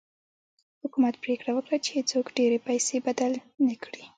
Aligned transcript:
حکومت 0.81 1.15
پرېکړه 1.23 1.51
وکړه 1.53 1.77
چې 1.85 1.89
هېڅوک 1.97 2.25
ډېرې 2.37 2.59
پیسې 2.67 2.95
بدل 3.07 3.33
نه 3.67 3.75
کړي. 3.83 4.03